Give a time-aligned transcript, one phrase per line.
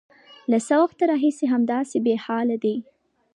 [0.51, 2.75] _له څه وخته راهيسې همداسې بېحاله دی؟